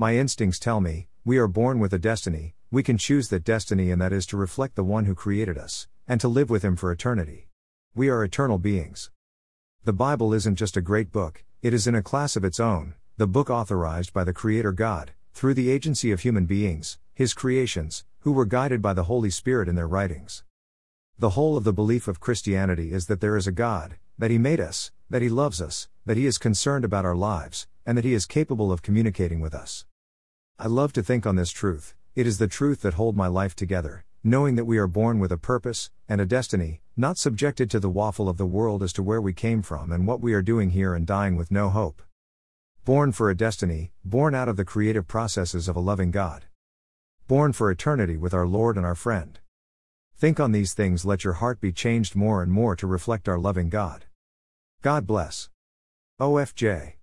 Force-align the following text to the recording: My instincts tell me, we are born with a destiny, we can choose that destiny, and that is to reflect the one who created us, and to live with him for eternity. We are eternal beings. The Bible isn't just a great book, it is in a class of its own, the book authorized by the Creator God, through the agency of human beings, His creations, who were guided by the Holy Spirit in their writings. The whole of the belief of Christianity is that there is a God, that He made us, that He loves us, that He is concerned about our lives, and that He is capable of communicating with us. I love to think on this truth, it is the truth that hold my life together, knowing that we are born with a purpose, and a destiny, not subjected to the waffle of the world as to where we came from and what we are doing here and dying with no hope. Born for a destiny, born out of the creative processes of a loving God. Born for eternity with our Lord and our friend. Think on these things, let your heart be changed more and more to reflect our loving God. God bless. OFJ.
My 0.00 0.14
instincts 0.14 0.60
tell 0.60 0.80
me, 0.80 1.08
we 1.24 1.38
are 1.38 1.48
born 1.48 1.80
with 1.80 1.92
a 1.92 1.98
destiny, 1.98 2.54
we 2.70 2.84
can 2.84 2.98
choose 2.98 3.30
that 3.30 3.42
destiny, 3.42 3.90
and 3.90 4.00
that 4.00 4.12
is 4.12 4.26
to 4.26 4.36
reflect 4.36 4.76
the 4.76 4.84
one 4.84 5.06
who 5.06 5.14
created 5.16 5.58
us, 5.58 5.88
and 6.06 6.20
to 6.20 6.28
live 6.28 6.50
with 6.50 6.64
him 6.64 6.76
for 6.76 6.92
eternity. 6.92 7.48
We 7.96 8.08
are 8.08 8.22
eternal 8.22 8.58
beings. 8.58 9.10
The 9.82 9.92
Bible 9.92 10.32
isn't 10.32 10.54
just 10.54 10.76
a 10.76 10.80
great 10.80 11.10
book, 11.10 11.42
it 11.62 11.74
is 11.74 11.88
in 11.88 11.96
a 11.96 12.00
class 12.00 12.36
of 12.36 12.44
its 12.44 12.60
own, 12.60 12.94
the 13.16 13.26
book 13.26 13.50
authorized 13.50 14.12
by 14.12 14.22
the 14.22 14.32
Creator 14.32 14.70
God, 14.70 15.14
through 15.34 15.54
the 15.54 15.68
agency 15.68 16.12
of 16.12 16.20
human 16.20 16.46
beings, 16.46 17.00
His 17.12 17.34
creations, 17.34 18.04
who 18.20 18.30
were 18.30 18.46
guided 18.46 18.80
by 18.80 18.94
the 18.94 19.10
Holy 19.10 19.30
Spirit 19.30 19.68
in 19.68 19.74
their 19.74 19.88
writings. 19.88 20.44
The 21.18 21.30
whole 21.30 21.56
of 21.56 21.64
the 21.64 21.72
belief 21.72 22.06
of 22.06 22.20
Christianity 22.20 22.92
is 22.92 23.06
that 23.06 23.20
there 23.20 23.36
is 23.36 23.48
a 23.48 23.52
God, 23.52 23.96
that 24.16 24.30
He 24.30 24.38
made 24.38 24.60
us, 24.60 24.92
that 25.10 25.22
He 25.22 25.28
loves 25.28 25.60
us, 25.60 25.88
that 26.06 26.16
He 26.16 26.26
is 26.26 26.38
concerned 26.38 26.84
about 26.84 27.04
our 27.04 27.16
lives, 27.16 27.66
and 27.88 27.96
that 27.96 28.04
He 28.04 28.12
is 28.12 28.26
capable 28.26 28.70
of 28.70 28.82
communicating 28.82 29.40
with 29.40 29.54
us. 29.54 29.86
I 30.58 30.66
love 30.66 30.92
to 30.92 31.02
think 31.02 31.24
on 31.24 31.36
this 31.36 31.50
truth, 31.50 31.94
it 32.14 32.26
is 32.26 32.36
the 32.36 32.46
truth 32.46 32.82
that 32.82 32.94
hold 32.94 33.16
my 33.16 33.28
life 33.28 33.56
together, 33.56 34.04
knowing 34.22 34.56
that 34.56 34.66
we 34.66 34.76
are 34.76 34.86
born 34.86 35.18
with 35.18 35.32
a 35.32 35.38
purpose, 35.38 35.90
and 36.06 36.20
a 36.20 36.26
destiny, 36.26 36.82
not 36.98 37.16
subjected 37.16 37.70
to 37.70 37.80
the 37.80 37.88
waffle 37.88 38.28
of 38.28 38.36
the 38.36 38.44
world 38.44 38.82
as 38.82 38.92
to 38.92 39.02
where 39.02 39.22
we 39.22 39.32
came 39.32 39.62
from 39.62 39.90
and 39.90 40.06
what 40.06 40.20
we 40.20 40.34
are 40.34 40.42
doing 40.42 40.68
here 40.68 40.94
and 40.94 41.06
dying 41.06 41.34
with 41.34 41.50
no 41.50 41.70
hope. 41.70 42.02
Born 42.84 43.10
for 43.10 43.30
a 43.30 43.36
destiny, 43.36 43.92
born 44.04 44.34
out 44.34 44.50
of 44.50 44.58
the 44.58 44.66
creative 44.66 45.08
processes 45.08 45.66
of 45.66 45.74
a 45.74 45.80
loving 45.80 46.10
God. 46.10 46.44
Born 47.26 47.54
for 47.54 47.70
eternity 47.70 48.18
with 48.18 48.34
our 48.34 48.46
Lord 48.46 48.76
and 48.76 48.84
our 48.84 48.94
friend. 48.94 49.38
Think 50.14 50.38
on 50.38 50.52
these 50.52 50.74
things, 50.74 51.06
let 51.06 51.24
your 51.24 51.34
heart 51.34 51.58
be 51.58 51.72
changed 51.72 52.14
more 52.14 52.42
and 52.42 52.52
more 52.52 52.76
to 52.76 52.86
reflect 52.86 53.30
our 53.30 53.38
loving 53.38 53.70
God. 53.70 54.04
God 54.82 55.06
bless. 55.06 55.48
OFJ. 56.20 56.96